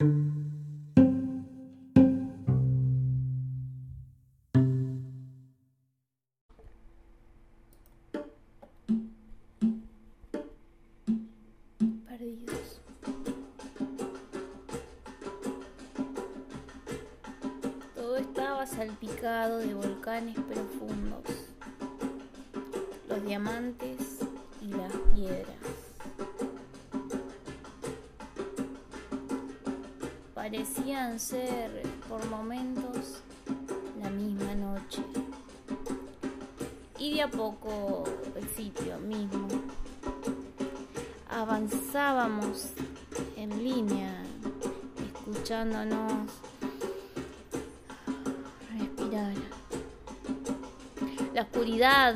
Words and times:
Todo 0.00 0.06
estaba 18.18 18.66
salpicado 18.66 19.58
de 19.58 19.74
volcanes 19.74 20.36
profundos, 20.38 21.24
los 23.08 23.24
diamantes 23.24 24.20
y 24.62 24.68
las 24.68 24.92
piedras. 25.16 25.67
Parecían 30.38 31.18
ser 31.18 31.82
por 32.08 32.24
momentos 32.30 33.22
la 34.00 34.08
misma 34.08 34.54
noche. 34.54 35.02
Y 36.96 37.14
de 37.14 37.22
a 37.22 37.28
poco 37.28 38.04
el 38.36 38.48
sitio 38.50 38.98
mismo. 39.00 39.48
Avanzábamos 41.28 42.68
en 43.36 43.64
línea, 43.64 44.14
escuchándonos 45.08 46.30
respirar. 48.78 49.34
La 51.34 51.42
oscuridad 51.42 52.14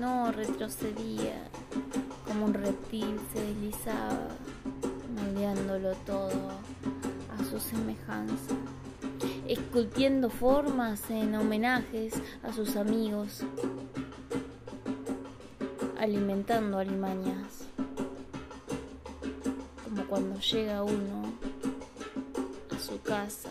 no 0.00 0.32
retrocedía, 0.32 1.44
como 2.26 2.46
un 2.46 2.54
reptil 2.54 3.20
se 3.32 3.40
deslizaba, 3.40 4.30
moldeándolo 5.14 5.94
todo 6.04 6.65
semejanza, 7.58 8.54
esculpiendo 9.48 10.30
formas 10.30 11.10
en 11.10 11.34
homenajes 11.34 12.14
a 12.42 12.52
sus 12.52 12.76
amigos, 12.76 13.42
alimentando 15.98 16.78
alimañas, 16.78 17.66
como 19.84 20.04
cuando 20.06 20.38
llega 20.40 20.82
uno 20.82 21.32
a 22.74 22.78
su 22.78 23.00
casa 23.02 23.50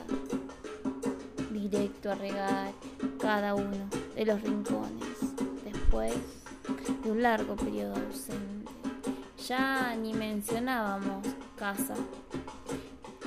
directo 1.52 2.12
a 2.12 2.16
regar 2.16 2.72
cada 3.20 3.56
uno 3.56 3.90
de 4.16 4.26
los 4.26 4.42
rincones 4.42 5.18
después 5.64 6.14
de 7.04 7.12
un 7.12 7.22
largo 7.24 7.56
periodo 7.56 7.96
ausente. 7.96 8.72
Ya 9.48 9.96
ni 9.96 10.14
mencionábamos 10.14 11.26
casa. 11.58 11.96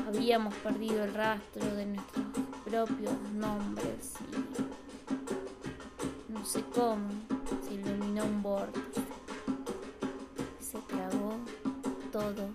Habíamos 0.06 0.54
perdido 0.54 1.04
el 1.04 1.14
rastro 1.14 1.64
de 1.74 1.86
nuestros 1.86 2.26
propios 2.64 3.12
nombres 3.34 4.14
y 6.28 6.32
no 6.32 6.44
sé 6.44 6.62
cómo 6.74 7.08
se 7.66 7.74
iluminó 7.74 8.24
un 8.24 8.42
vórtice. 8.42 9.02
Se 10.60 10.78
tragó 10.80 11.36
todo 12.12 12.48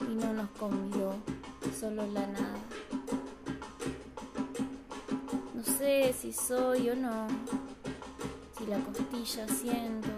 y 0.00 0.14
no 0.14 0.32
nos 0.32 0.50
convidó, 0.50 1.14
solo 1.78 2.06
la 2.06 2.26
nada. 2.26 2.58
No 5.54 5.64
sé 5.64 6.14
si 6.18 6.32
soy 6.32 6.90
o 6.90 6.96
no, 6.96 7.26
si 8.56 8.66
la 8.66 8.78
costilla 8.78 9.48
siento, 9.48 10.08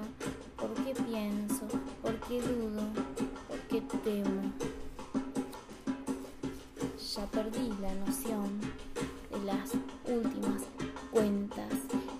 por 0.56 0.72
qué 0.84 0.92
pienso, 0.94 1.66
por 2.02 2.14
qué 2.20 2.40
dudo, 2.42 2.59
noción 8.06 8.60
de 9.30 9.44
las 9.44 9.70
últimas 10.06 10.62
cuentas, 11.10 11.68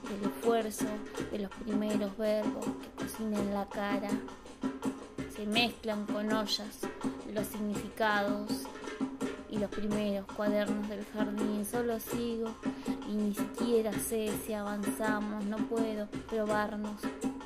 del 0.09 0.31
esfuerzo, 0.31 0.87
de 1.31 1.39
los 1.41 1.51
primeros 1.51 2.17
verbos 2.17 2.65
que 2.65 3.05
cocinan 3.05 3.55
la 3.55 3.67
cara. 3.67 4.11
Se 5.35 5.47
mezclan 5.47 6.07
con 6.07 6.33
ollas 6.33 6.81
los 7.33 7.47
significados 7.47 8.67
y 9.49 9.59
los 9.59 9.71
primeros 9.71 10.27
cuadernos 10.37 10.89
del 10.89 11.05
jardín. 11.07 11.65
Solo 11.65 11.99
sigo 11.99 12.51
y 13.09 13.15
ni 13.15 13.35
siquiera 13.35 13.93
sé 13.93 14.31
si 14.47 14.53
avanzamos. 14.53 15.45
No 15.45 15.57
puedo 15.69 16.09
probarnos, 16.29 17.01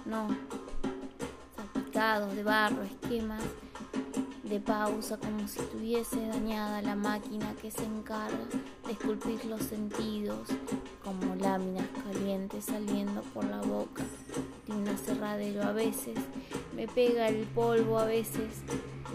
no. 0.05 0.29
Salpicados 1.57 2.35
de 2.35 2.43
barro, 2.43 2.83
esquemas 2.83 3.43
de 4.45 4.61
pausa, 4.61 5.17
como 5.17 5.49
si 5.49 5.61
estuviese 5.61 6.27
dañada 6.29 6.83
la 6.83 6.95
máquina 6.95 7.55
que 7.61 7.71
se 7.71 7.85
encarga 7.85 8.45
de 8.87 8.93
esculpir 8.93 9.45
los 9.47 9.63
sentidos, 9.63 10.49
como 11.03 11.35
láminas 11.37 11.87
calientes 12.05 12.67
saliendo 12.67 13.23
por 13.33 13.45
la 13.45 13.63
boca 13.63 14.05
de 14.67 14.73
un 14.75 14.87
aserradero. 14.89 15.63
A 15.63 15.73
veces 15.73 16.19
me 16.77 16.87
pega 16.87 17.29
el 17.29 17.47
polvo, 17.47 17.99
a 17.99 18.05
veces 18.05 18.63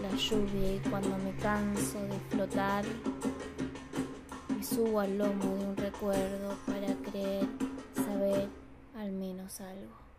la 0.02 0.16
lluvia 0.16 0.76
y 0.76 0.78
cuando 0.90 1.16
me 1.18 1.36
canso 1.36 2.00
de 2.02 2.18
flotar 2.30 2.84
me 4.48 4.64
subo 4.64 5.00
al 5.00 5.16
lomo 5.16 5.56
de 5.56 5.64
un 5.66 5.76
recuerdo 5.76 6.56
para 6.66 6.94
creer 7.10 7.46
saber 7.94 8.48
al 8.96 9.12
menos 9.12 9.60
algo. 9.60 10.09